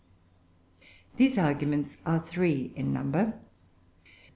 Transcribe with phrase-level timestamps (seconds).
[1.17, 3.39] These arguments are three in number.